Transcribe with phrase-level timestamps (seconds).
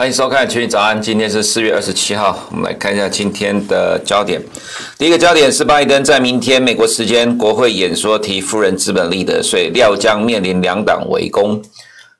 [0.00, 4.42] 欢迎收看《群益早安》，今天是四月二十七号，我们来看一下今天的焦点。
[4.96, 11.62] 第一个焦点是拜登在明天美国时间国会演说提富人资本利得税，料将面临两党围攻。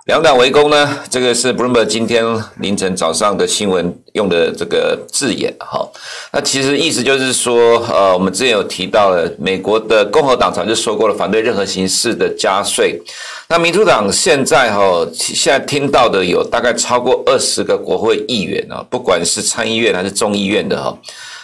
[0.05, 2.23] 两党围攻呢，这个是 Bloomberg 今天
[2.59, 5.87] 凌晨早上的新闻用的这个字眼哈。
[6.32, 13.01] 那其实意思就是说，呃，我们之前有提到了，美国的共和党早就说过了，反对任何形式的加税。
[13.49, 20.96] 那民主党现在哈，现在听到的有大概超过二十个国会议员啊，不管是参议院还是众议院的哈，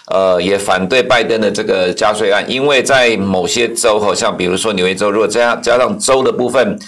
[0.07, 6.79] 呃，也反对拜登的这个加税案，因为在某些州好，像比如说纽约州，如果加加上州的部分。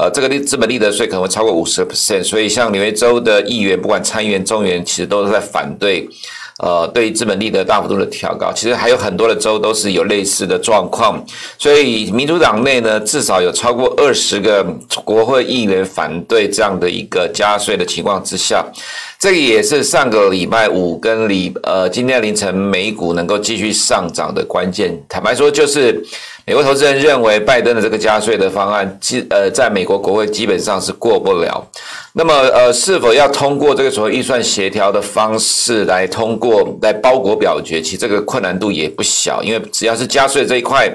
[0.00, 6.08] 呃，这个利资本利得税可能会超过五十 percent，所以像纽约州的议员，不管参议员、众议员，其实都是在反对，
[6.58, 8.52] 呃，对资本利得大幅度的调高。
[8.52, 11.24] 其实还有很多的州都是有类似的状况，
[11.56, 14.64] 所以民主党内呢，至少有超过二十个
[15.04, 18.64] 国会议员反对这样的一个加税的情况之下，
[19.18, 25.00] 这个也是上个礼拜五跟礼呃今天凌晨美股能够继续上涨的关键。
[25.08, 26.04] 坦白说，就是。
[26.48, 31.62] 美国投资人认为，拜登的这个加税的方案，基呃，在美国国会基本上是过不了。
[32.14, 40.90] 那么，呃，是否要通过这个所谓预算协调的方式来通过来包裹表决，其实这个困难度也不小，因为只要是加税这一块，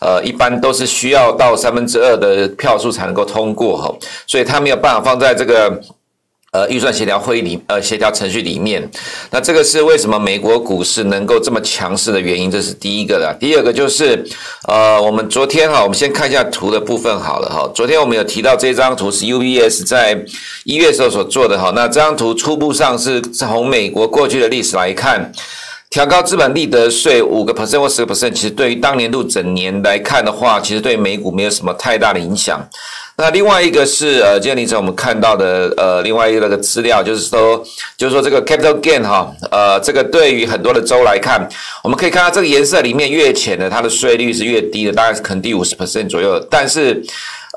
[0.00, 3.94] 呃，一般都是需要到三分之二的票数才能够通过哈，
[4.26, 5.80] 所以他没有办法放在这个。
[6.56, 8.82] 呃，预算协调会议里，呃，协调程序里面，
[9.30, 13.36] 那这个是为什么美国股市能够这么强势的原因，这是第一个的。
[13.38, 14.24] 第二个就是，
[14.66, 17.70] 呃，我们昨天哈，我们先看一下图的部分好了哈。
[17.74, 20.18] 昨天我们有提到这张图是 UBS 在
[20.64, 21.70] 一月时候所做的哈。
[21.74, 25.30] 那这张图初步上是从美国过去的历史来看，
[25.90, 32.66] 调高资本利得税五个 percent 或十个 percent，其实对于当年度整年来看的话，其实对美股没有什么太大的影响。
[33.18, 37.64] 那另外一个是呃，今天凌晨我们看到的呃，另外一个那个资料就是说，
[37.96, 41.48] 就是说这个 capital gain 哈，呃，这个对于很多的州来看，
[41.82, 47.02] 我们可以看到这个颜色里面越浅的，它的税率是越低的，大概是可能低五十 percent 左右，但是。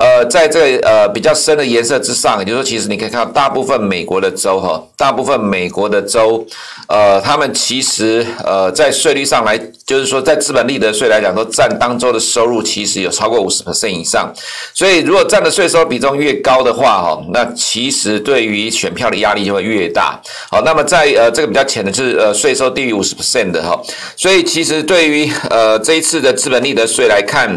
[0.00, 6.42] 呃，在这呃比较深的颜色之上，也就是说，其实你可以看到大部分美国的州哈，大部分美国的州，
[6.88, 14.32] 呃，他们其实呃在税率上来，就是说在资本利得税来讲，都占当周的收入其实有超过五十 percent 以上。
[14.72, 20.20] 所以如果占的税收比重越高的话，哈，那其实对于选票的压力就会越大。
[20.48, 23.76] 好，那么在呃这个比较浅的就是呃税收低于五十 percent 的哈，
[24.16, 27.50] 所以其实对于呃这一次的资本利得税来看，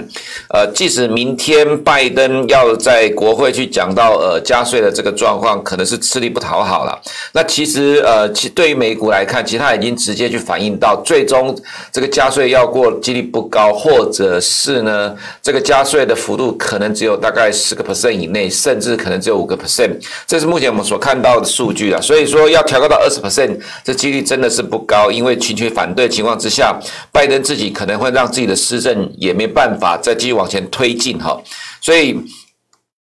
[0.50, 2.24] 呃，即使明天拜登。
[2.48, 6.98] 要在国会去讲到呃加税的这个状况，可能是吃力不讨好了。
[7.34, 11.54] 那其实呃，其对于美股来看，其实它已经直接去反映到最终
[11.92, 19.92] 这个加加税要过几率不高，或者是呢这个加税的幅度可能只有大概十个 percent 以内，甚至可能只有五个 percent。
[20.26, 22.00] 这是目前我们所看到的数据啊。
[22.00, 26.74] 所以说要调高到二十 percent，这几率真的是不高，因为群群反对情况之下，
[27.12, 31.38] 拜登自己可能会让自己的施政也没办法再继续往前推进哈。
[31.82, 32.18] 所以。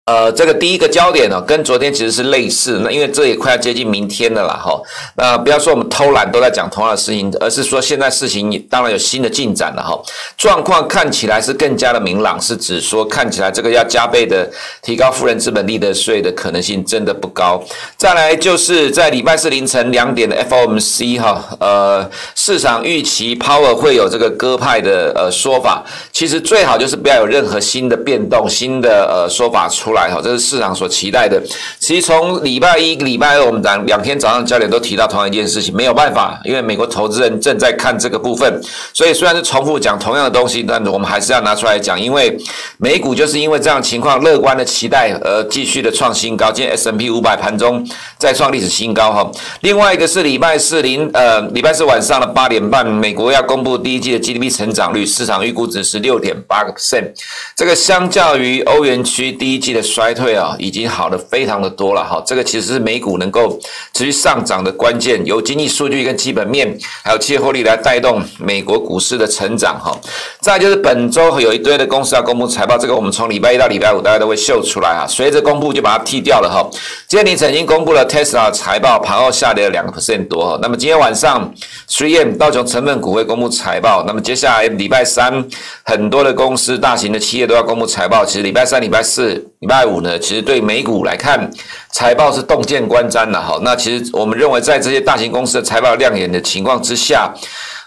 [0.05, 2.79] 呃，这个第一个焦点呢，跟昨天其实是类似。
[2.83, 4.79] 那因为这也快要接近明天了啦，哈。
[5.15, 9.99] 那不要说我们偷懒都在讲同样的事情，而是说现在事情当然有新的进展了，哈。
[10.37, 14.47] 状况看起来是更加的明朗，是指说看起来这个要加倍的
[14.83, 17.59] 提高富人资本利得税的可能性真的不高。
[17.97, 30.11] 再来就是在礼拜四凌晨两点的 FOMC 哈，呃，市场预期 Power 会有这个鸽派的呃说法，其实最好就是不要有任何新的变动、新的呃说法出来。
[30.23, 31.39] 这是市场所期待的。
[31.77, 38.61] 其实从礼拜一、礼拜二，我们两两天早上焦点都提到同样一件事情，没有办法，因为美国投资人正在看这个部分，
[38.93, 42.37] 所以虽然是重复讲同样的东西，但我们还是要拿出来讲，因为
[42.77, 46.51] 美股就是因为这样情况乐观的期待而继续的创新高。
[46.51, 47.85] 今天 S M P 五百盘中
[48.17, 49.31] 再创历史新高哈。
[49.61, 57.11] 另外一个是礼拜四零呃礼拜四晚上的八点半，美国要公布第一季的 GDP 成长率，市场预估值是六点八个 percent，
[57.55, 59.84] 这个相较于欧元区第一季的。
[59.85, 63.57] 衰退啊，已经好的非常的多了哈，这个其实是美股能够
[63.93, 69.97] 持续上涨的关键，由经济数据跟基本面，还有企业获利来带动美国股市的成长哈。
[70.41, 76.67] 再就是本周有一堆的公司要公布财报，这个我们从礼拜一到礼拜五大家都会秀出来哈，随着公布就把它剔掉了哈。
[77.07, 80.59] 今天凌晨已经公布了 Tesla 财报，盘后下跌了两个 percent 多哈。
[80.61, 81.53] 那么今天晚上
[81.89, 85.45] 3M 道琼成分股会公布财报，那么接下来礼拜三
[85.83, 91.51] 很多的公司、大型的企业都要公布财报，其实礼拜三、礼拜四、礼拜拜五呢，其实对美股来看，
[91.91, 93.59] 财报是洞见观瞻的哈。
[93.61, 97.29] 那其实我们认为，在这些大型公司的财报亮眼的情况之下，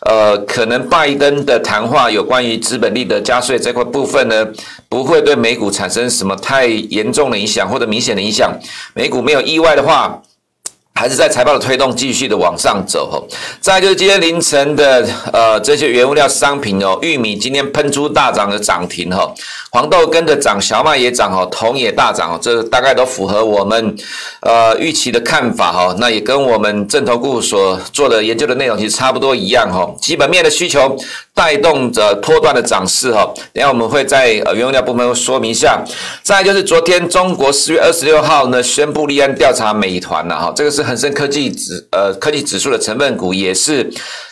[0.07, 4.47] 呃，可能拜登的谈话有关于资本利得加税这块部分呢，
[4.91, 8.53] 不会对美股产生什么太严重的影响或者明显的影响。
[8.93, 10.21] 美股没有意外的话。
[10.99, 13.25] 还是在财报的推动继续的往上走吼，
[13.61, 19.33] 再就是今天凌晨的呃这些原物料商品哦，玉米今天喷出大涨的涨停哈，
[19.71, 23.97] 黄豆跟着涨，小麦也涨哈，铜也大涨哦，这大概都符合我们
[24.41, 30.97] 呃预期的看法哈，那也跟我们正投顾所做的研究的内容其实差不多一样哈，基本面的需求
[31.39, 35.81] 带动着波段的涨势哈，等下我们会在呃原物料部分说明一下，
[36.25, 40.89] 再就是昨天中国四月二十六号呢宣布立案调查美团了哈，这个是。
[40.89, 43.87] 恒生科技指呃科技指数的成分股也是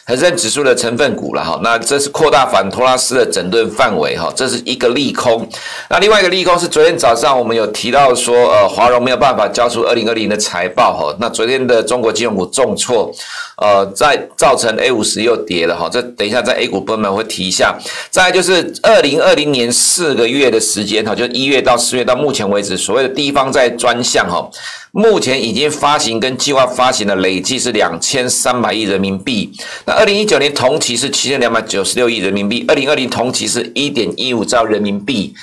[0.07, 5.47] 恒生指数的成分股了哈，那这是扩大反托拉斯的整顿范围哈，这是一个利空。
[5.91, 13.13] 那另外一个利空是昨天早上我们有提到说，呃，华融没有办法交出二零二零的财报哈，那昨天的中国金融股重挫，
[13.59, 17.77] 呃，在造成 A 五十又跌了哈，这等一下在 A 股部我们会提一下。
[18.11, 24.49] 再就是二零二零年四个月的时间哈，就一月到四月到目前为止，所谓的地方债专项哈。
[24.93, 29.53] 目前已经发行跟计划发行的累计是两千三百亿人民币。
[29.85, 35.35] 那二零一九年同期是七千两百九十六亿人民币，二零二零同期是一点一五兆人民币。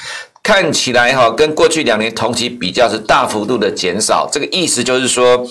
[0.41, 4.27] 看起来哈，跟过去两年同期比较是大幅度的减少。
[4.29, 5.47] 这个意思就是说，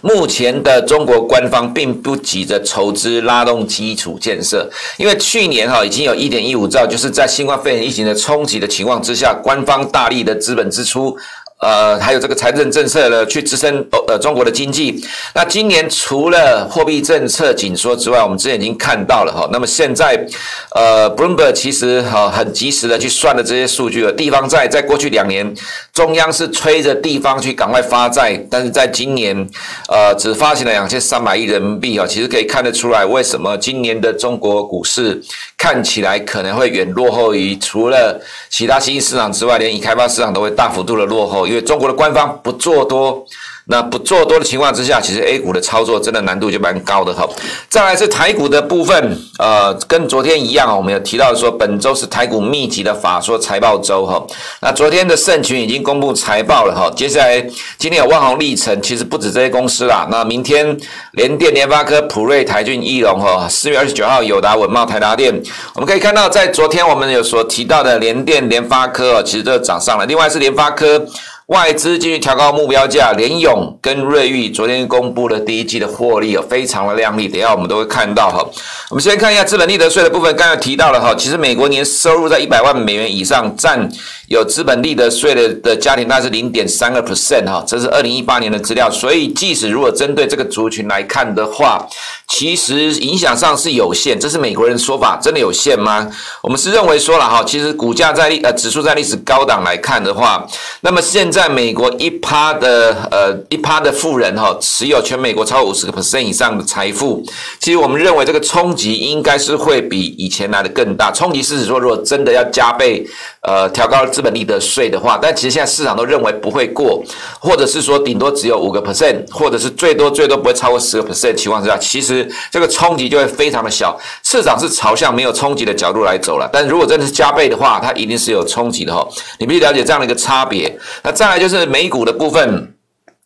[0.00, 11.16] 目前的中国官方并不急着筹资拉动基础建设，因为去年哈已经有一点一五兆，就是在新冠肺炎疫情的冲击的情况之下，官方大力的资本支出。
[11.62, 15.00] 呃，还有这个财政政策呢，去支撑呃中国的经济。
[15.32, 19.48] 那今年除了货币政策紧缩之外，我们之前已经看到了哈。
[19.52, 20.26] 那么现在，
[20.74, 24.12] 呃，Bloomberg 其实哈很及时的去算了这些数据了。
[24.12, 25.54] 地方债在过去两年，
[25.94, 29.48] 中央是催着地方去赶快发债，但是在今年，
[29.88, 32.04] 呃，只发行了两千三百亿人民币啊。
[32.04, 35.22] 其实可以看得出来，为什么今年的中国股市
[35.56, 38.20] 看起来可能会远落后于除了
[38.50, 41.46] 其他新兴市场之外，连已开发市场都会大幅度的落后。
[41.52, 43.22] 因为中国的官方不做多，
[43.66, 47.28] 那不做多的情况之下，其实 A 股的操作真的难度就蛮高的哈。
[47.68, 54.24] 再来是台股的部分，呃，跟昨天一样，我们有提到说，本周是台股密集的法说财报周哈。
[54.60, 57.38] 那昨天的盛群已经公布财报了哈，接下来
[57.76, 60.08] 今天有万宏、力成，其实不止这些公司啦。
[60.10, 60.74] 那明天
[61.12, 65.32] 联电、联发科、普瑞、台郡、义隆哈，四月二十九号友达、稳茂、台达电，
[65.74, 70.06] 我们可以看到，在昨天我们有所提到的联电、联发科，其实都涨上了。
[70.06, 71.04] 另外是联发科。
[71.46, 77.28] 外资继续调高目标价，联咏跟瑞昱昨天公布了第一季的获利，非常的亮丽。
[77.28, 78.48] 等下我们都会看到哈。
[78.88, 83.90] 我们先看一下资本利得税的部分，刚才提到了哈，其实美国年收入在一百万美元以上占。
[84.28, 88.90] 有资本利得税的的家庭，那是零点三个 percent 哈，这是二零一八年的资料。
[88.90, 91.86] 所以，即使如果针对这个族群来看的话，
[92.34, 94.18] 其实影响上是有限。
[94.18, 96.10] 这是美国人的说法，真的有限吗？
[96.40, 100.42] 我们是认为说了哈，其实股价在历呃指数在历史高档来看的话，
[100.80, 107.22] 那么现在美国一趴的呃一趴的富人哈，持有全美国超五十个 percent 以上的财富，
[107.60, 111.12] 其实我们认为这个冲击应该是会比以前来的更大。
[111.12, 113.06] 冲击是指说，如果真的要加倍
[113.42, 117.04] 呃调高资本利得税的话，但其实现在市场都认为不会过，
[117.38, 123.98] 或者是说顶多只有五个 percent，或者是最多最多不会超过十个 percent 情况之下，其实这个冲击就会非常的小。
[124.22, 129.06] 市场是朝向没有冲击的角度来走了，但如果真的是加倍的话，它一定是有冲击的哈。
[129.38, 130.78] 你必须了解这样的一个差别。
[131.02, 132.71] 那再来就是美股的部分。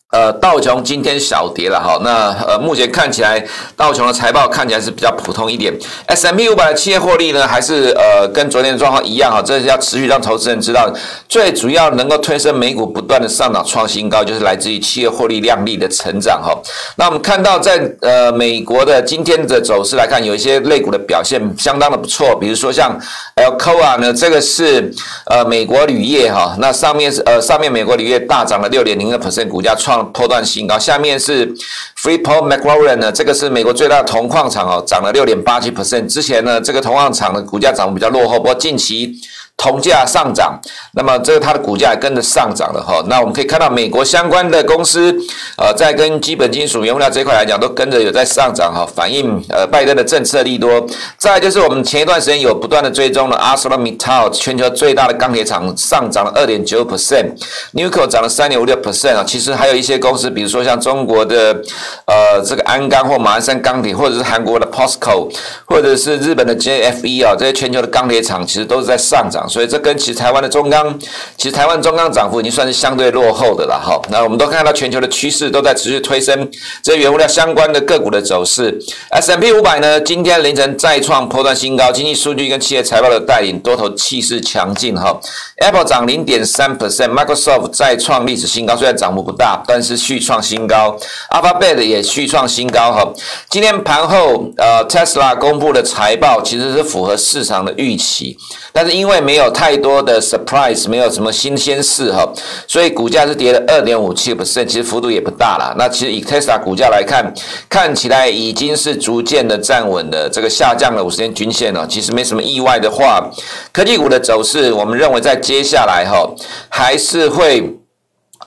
[0.09, 3.45] 呃，道琼今天小跌了哈，那呃，目前看起来
[3.75, 5.73] 道琼的财报看起来是比较普通一点。
[6.05, 10.89] S M P 五百的企业获利呢，还是呃跟昨天的状况一样哈，这是要持续让投资人知道，
[11.27, 16.57] 最主要能够推升美股不断的上涨创新高，就是来自于企业获利亮丽的成长哈。
[16.95, 22.97] 那我们看到在呃美国的今天的走势来看，有一些类股的表现相当的不错，比如说像
[23.35, 24.89] Alcoa 呢，这个是
[25.25, 29.96] 呃美国铝业哈，那上面是呃上面美国铝业大涨了六点零个 percent，股价创。
[30.05, 31.53] 破断新高，下面是
[32.01, 36.07] Freeport-McMoRan 呢，这个是美国最大的铜矿厂哦，涨了六点八七 percent。
[36.07, 39.19] 之前呢，这个铜矿厂的股价涨得比较落后，不过近期。
[39.57, 40.57] 铜价上涨，
[40.93, 43.03] 那么这个它的股价也跟着上涨了哈。
[43.07, 45.11] 那我们可以看到，美国相关的公司，
[45.57, 50.85] 呃，在跟基本金属、原物料这一块来讲，都跟着有在上涨哈，反映呃拜登的政策利多。
[51.17, 59.23] 再就是我们前一段时间有不断的追踪了 ArcelorMittal 全球最大的钢铁厂上涨了二点九 percent，Nucor 涨了三点五六 percent 啊。
[59.25, 61.59] 其实还有一些公司，比如说像中国的
[62.05, 65.35] 呃这个鞍钢或马鞍山钢铁，或者是韩国的 POSCO，
[65.65, 69.46] 或者是日本的 JFE 啊，这些全球的钢铁厂其实都是在上涨。
[69.47, 70.97] 所以这跟其实台湾的中钢，
[71.37, 74.01] 其实台湾中钢涨幅已经算是相对落后的了哈。
[74.09, 76.49] 那我们都看到全球的趋势都在持续推升
[76.81, 78.77] 这些原物料相关的个股的走势。
[79.11, 85.19] S M P 五百呢，今天凌晨再创波段新高，经济数据跟企业财报的带领，多头气势强劲哈。
[85.57, 90.97] Apple 涨零点三 percent，Microsoft 再创历史新高，虽然涨幅不大，但是续创新高。
[91.31, 93.13] Alphabet 也续创新高哈。
[93.49, 98.37] 今天盘后，呃，Tesla 公布的财报其实是符合市场的预期，
[98.71, 102.27] 但是因为没没有太多的 surprise，没有什么新鲜事哈，
[102.67, 105.75] 所以股价是跌了二点五七 percent，其实幅度也不大了。
[105.77, 107.31] 那其实以 Tesla 股价来看，
[107.69, 111.85] 看起来已经是逐渐的站稳的这个下降了五十天均线了。
[111.85, 113.29] 其实没什么意外的话，
[113.71, 116.27] 科技股的走势，我们认为在接下来哈
[116.67, 117.77] 还是会。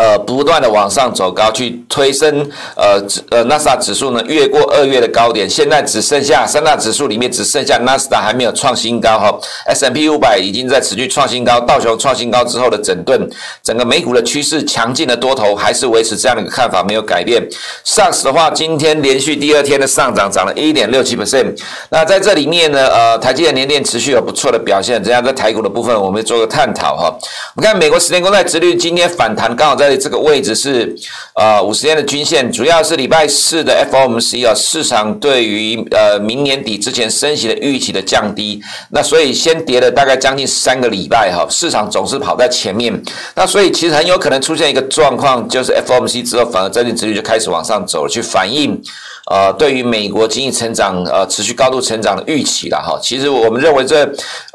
[0.00, 13.28] 呃，不断的往上走高，去推升呃指呃纳斯达指数呢，越过二月的高点，现在只剩下三大指数里面只剩下纳斯达还没有创新高哈，S M P 五百已经在持续创新高，道琼创新高之后的整顿，
[13.62, 17.46] 整个美股的趋势强劲的多头还是维持这样的一个看法没有改变。
[17.84, 21.54] SARS 的话，今天连续第二天的上涨，涨了一点六七 percent。
[21.90, 27.14] 那在这里面呢，呃，台积电年电持续有不错的表现，这样在台股的部分，我们做个探讨哈。
[27.54, 29.89] 我们看美国十年公债殖率今天反弹，刚好在。
[29.96, 30.94] 这个位置是
[31.34, 43.02] 呃五十天的均线，主要是礼拜四的 FOMC 啊，市场对于呃明年底之前升息的预期的降低，那所以先跌了大概将近三个礼拜哈，市场总是跑在前面，
[43.34, 48.80] 那所以其实很有可能出现一个状况，就是 FOMC 之后反而债券殖利率就开始往上走，去反映。
[49.26, 52.98] 呃，对于美国经济成长，呃，持续高度成长的预期了哈。
[53.02, 54.04] 其实我们认为这，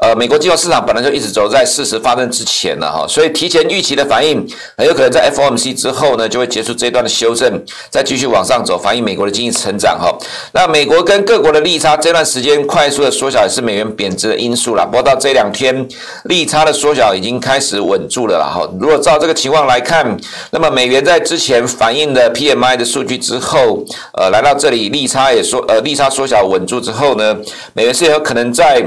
[0.00, 4.46] 呃，美国金融市场本来就一直走在事实发生之前了哈，所以提前预期的反应
[4.76, 10.14] 很有可能在 FOMC 之后呢，就会结束这一段的修正，再继续往上走，反映美国的经济成长哈。
[10.52, 14.84] 那美国跟各国的利差这段时间快速的缩小，也是美元贬值的因素了。
[14.84, 15.88] 不过到这两天，
[16.24, 18.68] 利差的缩小已经开始稳住了了哈。
[18.80, 20.16] 如果照这个情况来看，
[20.50, 24.66] 那么美元在之前反映的 PMI 的数据之后，呃，来到这。
[24.66, 27.36] 这里利差也缩，呃，利差缩小稳住之后呢，
[27.72, 28.84] 美元是有可能在。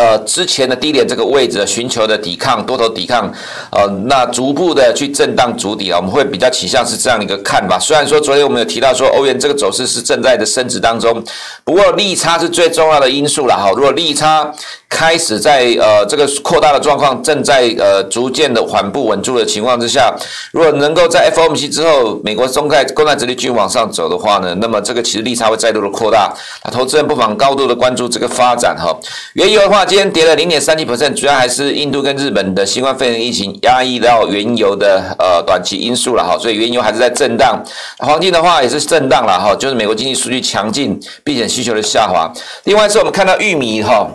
[0.00, 3.28] 呃，之前的低点这个位置寻求的抵抗，多头抵抗，
[3.72, 7.80] 呃，那逐步的去震荡筑底啊，我们会比较倾向是这样一个看法。
[7.80, 11.20] 虽然说昨天我们有提到说欧元这个走势是正在的升值当中，
[11.64, 13.72] 不过利差是最重要的因素了哈。
[13.74, 14.48] 如果利差
[14.88, 20.14] 开始在呃这个扩大的状况正在呃逐渐的缓步稳住的情况之下，
[20.52, 26.32] 如果能够在 FOMC 之后，美国中债公债殖利率往上走的话呢，那么这个其实利差会再度的扩大，
[26.64, 28.94] 那投资人不妨高度的关注这个发展哈。
[29.34, 29.78] 原油的话。
[29.88, 37.58] 今天跌了零点三七 percent，主要还是印度跟日本的新冠肺炎疫情压抑到原油的呃短期因素了哈，所以原油还是在震荡。
[37.98, 42.30] 黄金的话也是震荡了哈，就是美国经济数据强劲，并且需求的下滑。
[42.64, 44.06] 另外是我们看到玉米哈。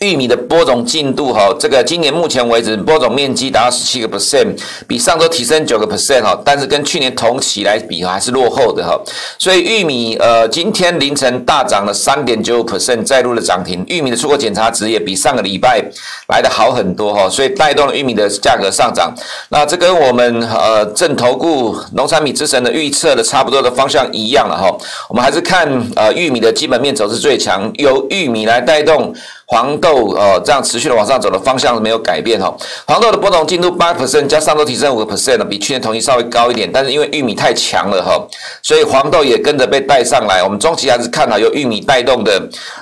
[0.00, 8.96] 玉米的播种进度哈，这个今年目前为止播种面积达到十七个 percent，比上周提升九个 percent 哈，但是跟去年同期来比还是落后的哈。
[9.38, 13.84] 所以玉米呃今天凌晨大涨了三点九五 percent，再度的涨停。
[13.88, 15.82] 玉米的出口检查值也比上个礼拜
[16.28, 19.12] 来的好很多哈，所以带动了玉米的价格上涨。
[19.48, 24.76] 那这跟我们呃正投顾农产品之神的预测的差不多的方向一样了哈。
[25.08, 29.12] 我们还是看呃玉米的基本面走势最强，由玉米来带动。
[29.50, 32.54] 黄豆呃，这样持续的往上走的方向没有改变哈。
[32.86, 36.70] 黄豆的波动进度八 percent，加上周提升五个 percent 呢，比去年同期稍微高一点。
[36.70, 38.22] 但是因为玉米太强了哈，
[38.62, 40.44] 所以黄豆也跟着被带上来。
[40.44, 42.38] 我们中期还是看好由玉米带动的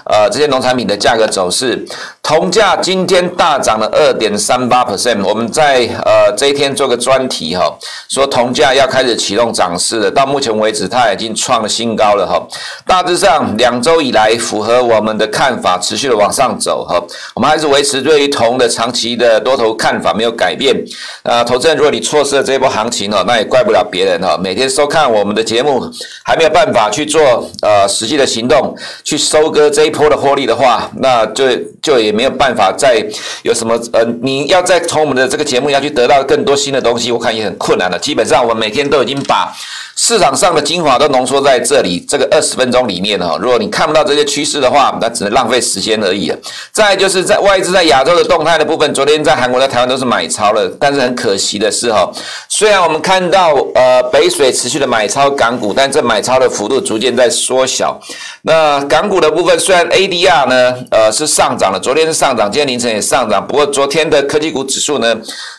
[0.07, 1.87] 呃这些农产品的价格走势。
[2.21, 5.25] 铜价今天大涨了二点三八 percent。
[5.25, 7.73] 我们在呃这一天做个专题哈，
[8.09, 10.11] 说铜价要开始启动涨势了。
[10.11, 12.45] 到目前为止，它已经创了新高了哈。
[12.85, 16.56] 大致上两周以来符合我们的看法，持续的往上。
[16.59, 17.03] 走哈，
[17.35, 20.75] 我们还是维持对于铜的长期的多头看法没有改变。
[21.23, 24.37] 啊，投资人，如果你错失了这一波行情哦，那也怪不了别人哈。
[24.37, 25.83] 每天收看我们的节目，
[26.25, 31.45] 还没有办法去做呃实际的行动去收割这一波的获利的话，那就
[31.87, 33.01] 就也没有办法再
[33.45, 37.97] 有什么呃，你要再从我们的这个节目要去得到更多新的东西，我看也很困难了。
[37.97, 39.55] 基本上我们每天都已经把。
[39.99, 43.39] 市场上的精华都浓缩在这里，这个二十分钟里面哈。
[43.41, 46.37] 如果你看不到这些趋势的话，那只能浪费时间而已了。
[46.71, 52.13] 再就是在外资在亚洲的动态的部分，昨天在韩国、在台湾都是买超了，但是很可惜的是哈，
[52.47, 57.99] 虽然我们看到呃北水持续的买超港股，但这买超的幅度逐渐在缩小。
[58.43, 65.17] 那港股的部分虽然 ADR 呢呃是上涨昨天是上涨，今天凌晨也上涨，不过昨天的科技股指数呢。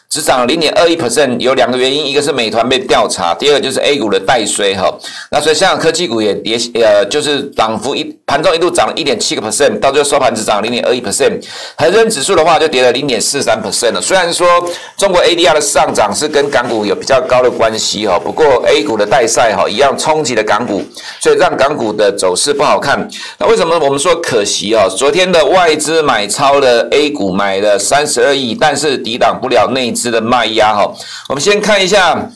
[0.09, 4.89] 只涨零点二一 percent，有两个原因，一个是美团被调查，第二个就是 A 股的带衰哈。
[5.31, 11.43] 那所以香港科技股也跌，呃，就是涨幅一盘中一度涨了一点七个 percent，到最后收盘只涨零点二一 percent。
[11.77, 14.01] 恒生指数的话就跌了零点四三 percent 了。
[14.01, 14.47] 虽然说
[14.95, 20.81] 中国 ADR 的上涨是跟港股有比较高的关系哈，不过 A 股的带衰哈一样冲击了港股，
[21.19, 23.05] 所以让港股的走势不好看。
[23.37, 24.87] 那为什么我们说可惜啊？
[24.87, 30.93] 昨天的外资买超了 A 股买了三十二亿，但是抵挡不了内资的卖压哈，
[31.27, 32.29] 我们先看一下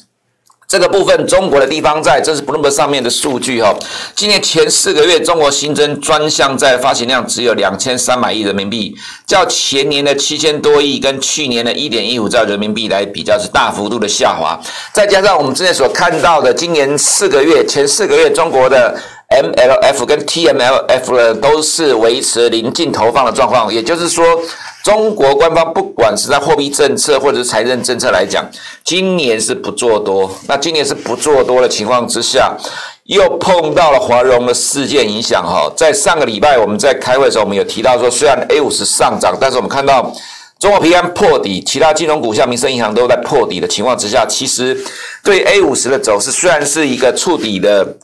[0.67, 3.75] 这个部分，中国的地方债，这是 Bloomberg 上面的数据哈。
[4.15, 8.95] 今年前四个月，中国新增专项债发行量只有两千三百亿人民币，
[9.27, 14.57] 较前年的七千多亿跟去年的一点一五兆人民币来比较是大幅度的下滑。
[14.93, 18.97] 再加上我们之前所看到的，今年四个月前四个月中国的
[19.29, 24.41] MLF 跟 TMLF 呢，都是维持临近投放的状况，也就是说。
[24.83, 28.43] 中国官方不管是在货币政策或者是财政政策来讲，
[28.83, 30.29] 今年是不做多。
[30.47, 32.55] 那今年是不做多的情况之下，
[33.03, 35.71] 又碰到了华融的事件影响哈。
[35.75, 40.11] 在上个礼拜我们在开会的时候，我们有提到说，虽然 A 五十上涨，但是我们看到
[40.59, 44.75] 中国平安破底，其他金融股像民生银行都在破底的情况之下，其实
[45.23, 47.97] 对 A 五十的走势虽然是一个触底的。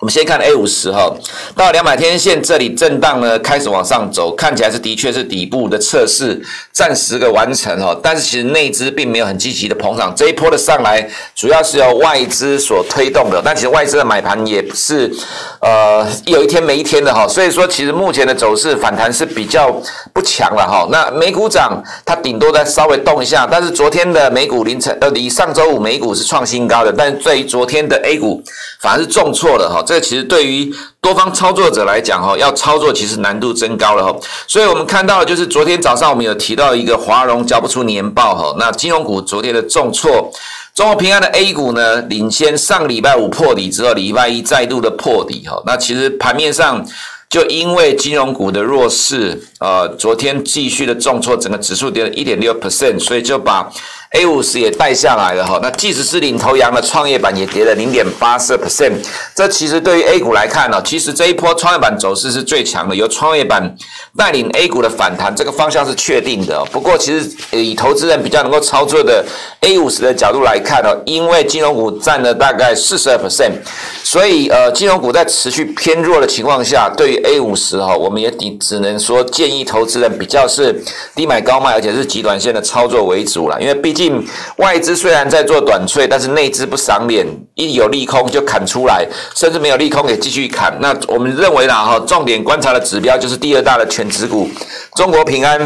[0.00, 1.10] 我们先看 A 五十哈，
[1.54, 6.38] 到两百天线这里震荡呢，开始往上走，看起来是的确是底部的测试，
[6.70, 7.98] 暂时的完成哈。
[8.02, 15.10] 但是其实内资并没有很积极的捧场，这一波的上来主要是由外资所推动的，但其实外资的买盘也是
[15.62, 17.26] 呃有一天没一天的哈。
[17.26, 19.74] 所以说，其实目前的走势反弹是比较
[20.12, 20.86] 不强了哈。
[20.92, 28.42] 那美股涨，它顶多再稍微动一下，但是昨天的美股凌晨呃，离上周五美股是创新高的，但是对于昨天的 A 股
[28.78, 29.82] 反而是重挫了哈。
[29.86, 34.14] 这其实对于多方操作者来讲，哈，要操作其实难度增高了，哈。
[34.48, 38.56] 所以我们看到的就是昨天早上我们有提到一个华融交不出年报，哈。
[38.58, 40.30] 那金融股昨天的重挫，
[40.74, 45.62] 中国平安的 A 股呢，领先上礼拜五破底之后，礼拜一再度的破底，哈。
[45.64, 46.84] 那其实盘面上
[47.30, 53.70] 就因为金融股的弱势，呃，昨天继续的重挫，整个指数跌了一点六 percent，所以就把。
[54.12, 58.92] A 五十也带下来了哈，那即使是领头羊的创业板也跌了零点八四 percent，
[59.34, 63.76] 这其实对于 A 股来看呢，其实这一波创业板走势是最强的，由创业板
[64.16, 66.64] 带领 A 股的反弹，这个方向是确定的。
[66.66, 69.24] 不过，其实以投资人比较能够操作的
[69.60, 73.52] A 五十的角度来看呢，因为金融股占了大概四十二 percent，
[74.02, 80.82] 所以呃，金融股在持续偏弱的情况下，对于 A 五十哈，我们也只只能说建议投资人比较是
[81.14, 84.24] 低买高卖，而且是极短线的操作为主了，因为毕竟。
[84.58, 89.04] 外资虽然在做短脆，但是内资不赏脸，一有利空就砍出来，
[89.34, 90.76] 甚至没有利空也继续砍。
[90.80, 94.48] 那我们认为呢，哈，重点观察的指标就是第二大的权值股，
[94.94, 95.58] 中国平安，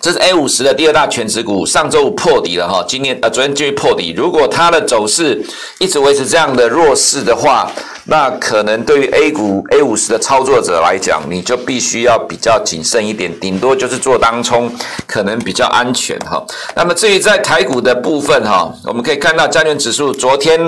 [0.00, 5.40] 这是 A 五十的第二大全值股，上周五破底了哈，今天呃昨天继续破底，如果它的走势
[5.78, 7.70] 一直维持这样的弱势的话。
[8.10, 14.68] 那可能对于 A 股 A 五十的操作者来讲，你就必须要比较谨慎一点，顶多就是做当冲，
[15.06, 16.44] 可能比较安全哈。
[16.74, 20.60] 那么至于在台股的部分哈，我们可以看到加权指数昨天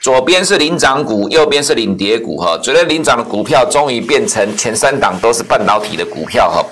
[0.00, 2.58] 左边是领涨股，右边是领跌股哈。
[2.62, 6.64] 昨天领涨的股票终于变成前三档都是半导体的股票哈。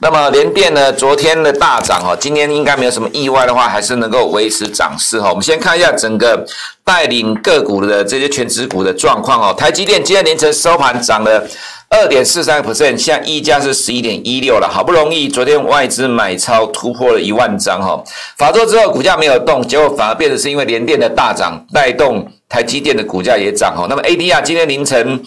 [0.00, 5.28] 那么联电呢，昨天的大涨哈，今天应该没有什么意外的话，还是能够维持涨势哈。
[5.30, 6.46] 我们先看一下整个。
[6.86, 11.44] 带领个股的这些权值股的状况哦，台积电今天凌晨收盘涨了
[11.88, 18.00] 二点四三个 percent，现在溢价是十一点一六了，好不容易昨天外资买超突破了一万张哈，
[18.38, 25.22] 法作之后股价没有动，结果反而变成是因为联电的大涨带动台积电的股价也涨哈，那么 ADR 今天凌晨。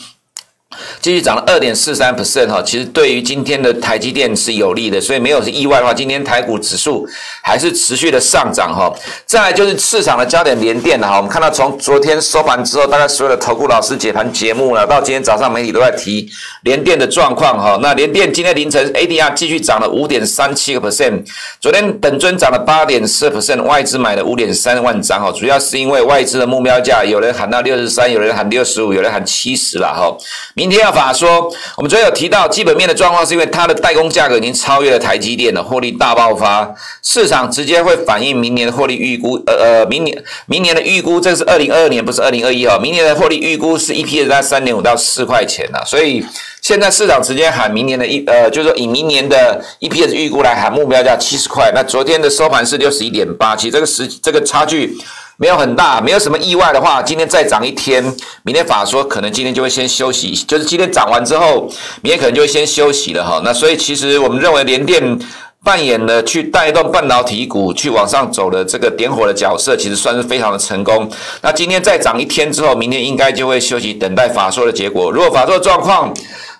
[1.01, 7.07] 继续涨了二点四三 percent 哈，其实对于今天的台积电是有利的，所以没有是意外的话，今天台股指数
[7.41, 8.93] 还是持续的上涨哈。
[9.25, 16.29] 再来就是市场的焦点联电了哈，我们看到从昨天收盘之后，大概所有的投顾老师解盘节目呢，到今天早上媒体都在提
[16.61, 17.79] 联电的状况哈。
[17.81, 21.25] 那联电今天凌晨 ADR 继续涨了五点三七个 percent，
[21.59, 30.15] 昨天本尊涨了八点四 percent，外资买了五点三万张哈，主要是因为外资的目标价有人喊到六十三，有人喊六十五，有人喊七十了哈。
[30.59, 36.69] 明天要法说，我们昨天有提到基本面的状况，是因为它的代工价格已经超越了台积电的，获利大爆发，
[37.01, 39.41] 市场直接会反映明年的获利预估。
[39.47, 42.77] 呃呃，明年明年的预估，这是二零二二年，不是二零二一啊。
[42.77, 46.21] 明年的获利预估是一批在三点五到四块钱呐，所以
[46.69, 51.71] 现在市场直接喊明年的一呃，就是说以明年的 EPS 预估来喊目标价七十块。
[51.73, 54.95] 那昨天的收盘是六十一点八，其实这个时这个差距。
[55.37, 58.03] 没有很大，没有什么意外的话，今天再涨一天，
[58.43, 61.67] 明天法说可能今天就会先休息，就是今天涨完之后，
[62.03, 63.41] 明天可能就会先休息了哈。
[63.43, 65.17] 那所以其实我们认为联电
[65.63, 71.09] 扮演了去带动半导体股去往上走的这个点火的角色，其实算是非常的成功。
[71.41, 75.09] 那今天再涨一天之后，明天应该就会休息，等待法说的结果。
[75.09, 76.13] 如果法说状况，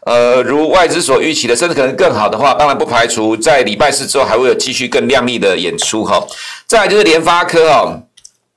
[0.06, 6.26] 呃，如外资所预期的，甚至可能更好的话，当然不排除在礼拜四之后还会有继续更亮丽的演出哈。
[6.66, 8.02] 再来就是联发科哦，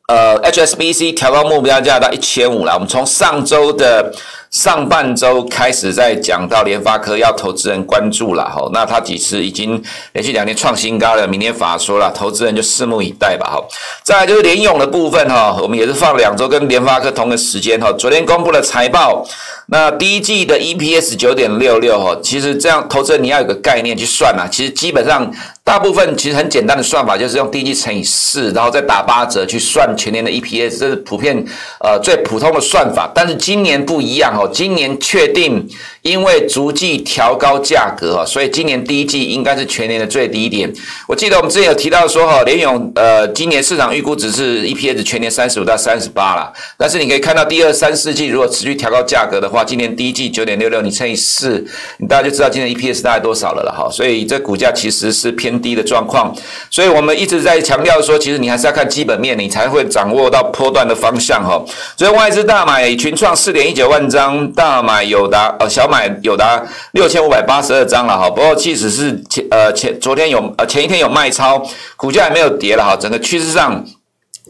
[0.09, 2.75] 呃，HSBC 调高目标价到一千五了。
[2.75, 4.13] 我们从上周的。
[4.53, 13.65] 上半周开始在讲到联发科要投资人关注了哈，那他几次已经连续两天创新高了，明天法说了，投资人就拭目以待吧哈。
[14.03, 19.27] 再来就是联咏的部分哈，我们也是放两周跟联发科同个时间哈，昨天公布了财报，
[19.69, 25.33] 那第一季的 EPS 九点六六哈，其实这样投资人你要有个概念去算啊，其实基本上。
[25.65, 31.37] 大部分其实很简单的算法，就是用第一季乘以四，然后再打八折去算全年的 EPS，这是普遍
[31.79, 33.11] 呃最普通的算法。
[33.15, 35.65] 但是今年不一样哦，今年确定
[36.03, 40.71] 因为逐季调高价格哦，所以今年第一季应该是全年的最低点。
[41.07, 46.53] 我记得我们之前有提到说哈，联咏呃今年市场预估值是 EPS 全年三十五到三十八啦。
[46.77, 51.65] 但是你可以看到第二三四季如果持续调高价格的话，今年第一季九点六六，你乘以四，
[51.99, 53.89] 你大家就知道今年 EPS 大概多少了了哈。
[53.91, 55.63] 所以这股价其实是偏。
[55.63, 56.35] 低的状况，
[56.71, 61.63] 所以我们一直在强调说，其实你还是要看基本面，你才会掌握到波段的方向哈。
[61.97, 66.45] 所以外资大买群创四点一九万张，大买友达呃小买有的
[66.93, 68.31] 六千五百八十二张了哈。
[68.31, 71.63] 不过即使是前呃前昨天有呃前一天有卖超，
[71.97, 73.85] 股价也没有跌了哈，整个趋势上。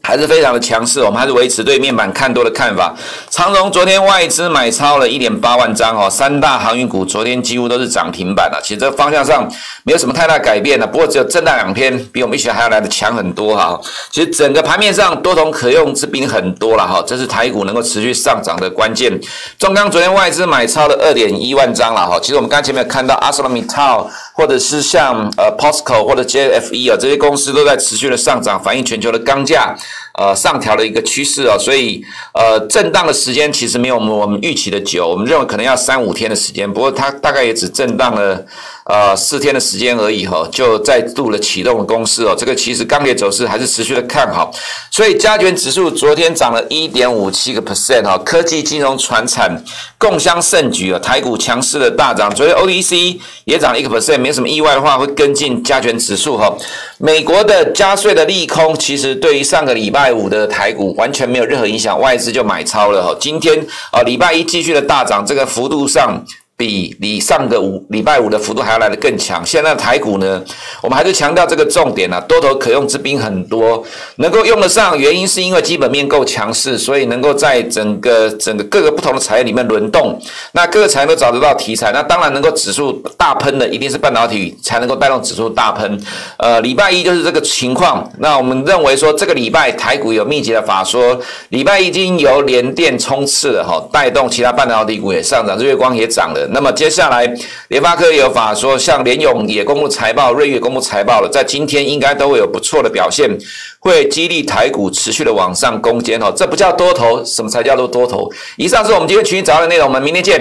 [0.02, 2.94] 还是非常的强势，我们还是维持对面板看多的看法。
[3.30, 8.60] 长荣昨天外资买超了一点八万张哦，三大航运股昨天几乎都是涨停板了。
[8.62, 9.48] 其实这方向上
[9.84, 13.80] 没有什么太大改变的，不过只有震荡两天，比我们预期还要来的强很多哈。
[14.10, 19.12] 其实整个盘面上多头可用之兵很多了哈，这是台股能够持续上涨的关键。
[19.58, 22.18] 中钢昨天外资买超了二点一万张了哈。
[22.20, 29.74] 其实我们刚才前面有看到阿斯拉米套，或者是像呃 POSCO 或者 JFE 啊这些公司都在持续的上涨，反映全球的钢价。
[30.14, 38.44] 呃，上调的一个趋势哦，所以呃，震荡的时间其实没有我们我们预期的久，我们认为可能要三五天的时间，不过它大概也只震荡了。
[38.84, 42.34] 呃，四天的时间而已哈，就再度的启动了攻势哦。
[42.36, 44.52] 这个其实钢铁走势还是持续的看好，
[44.90, 48.18] 所以加权指数昨天涨了一点五七个 percent 哈。
[48.18, 49.64] 科技、金融、传产
[49.96, 52.28] 共襄盛举啊，台股强势的大涨。
[52.34, 56.52] 昨天 OTC 也涨了一个 percent，没什么意外的话会跟进加权指数哈。
[56.98, 63.16] 美国的加税的利空，其实对于上个礼拜拜五的台股完全没有任何影响，外资就买超了哈。
[63.20, 66.20] 今天啊，礼拜一继续的大涨，这个幅度上。
[66.56, 69.44] 比你上个五礼拜五的幅度还要来得更强。
[69.44, 70.40] 现在的台股呢，
[70.80, 73.82] 我们还是强调这个重点啊，多头可用之兵很多，
[74.16, 80.16] 能够用得上，原因是因为基本面够强势，所以能够在整个整个各个不同的产业里面轮动。
[80.52, 86.00] 那各个产业都找得到题材，那当然能够指数大喷的，一定是半导体才能够带动指数大喷。
[86.36, 88.08] 呃，礼拜一就是这个情况。
[88.18, 96.41] 那我们认为说，这个礼拜台股有密集的法说，礼拜一已经由联电冲刺了哈，带动其他半导体股也上涨，日月光也涨了。
[96.50, 97.26] 那么接下来，
[97.68, 103.30] 联发科也有法说，像联咏也公布财报，瑞昱也公布财报了，在今天应该都会有不错的表现，
[103.78, 106.32] 会激励台股持续的往上攻坚哦。
[106.34, 108.30] 这不叫多头，什么才叫做多头？
[108.56, 110.40] 以上是我们今天群益早的内容，我们明天见。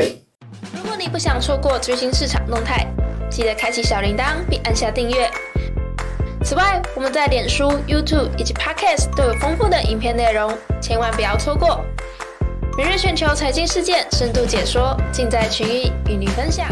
[0.74, 2.86] 如果你不想错过最新市场动态，
[3.30, 5.30] 记得开启小铃铛并按下订阅。
[6.44, 11.80] 此外，我们在脸书、YouTube 以及 Podcast 都有丰富的影片内容，千万不要错过。
[12.78, 16.66] 每日全球财经事件深度解说，尽在群益与你分享。